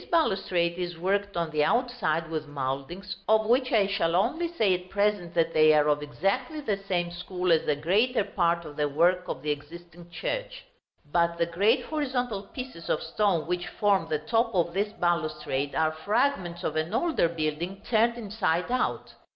[0.01, 4.73] This balustrade is worked on the outside with mouldings, of which I shall only say
[4.73, 8.77] at present that they are of exactly the same school as the greater part of
[8.77, 10.65] the work of the existing church.
[11.11, 15.91] But the great horizontal pieces of stone which form the top of this balustrade are
[15.91, 19.13] fragments of an older building turned inside out.